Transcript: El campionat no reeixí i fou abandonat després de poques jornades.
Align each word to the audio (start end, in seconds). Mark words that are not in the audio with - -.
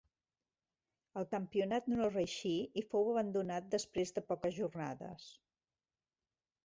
El 1.21 1.27
campionat 1.33 1.89
no 1.91 2.07
reeixí 2.15 2.55
i 2.83 2.85
fou 2.95 3.11
abandonat 3.11 3.69
després 3.75 4.15
de 4.17 4.25
poques 4.33 4.57
jornades. 4.59 5.31